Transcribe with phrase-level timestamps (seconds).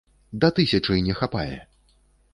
[0.45, 1.61] Да тысячы не хапае.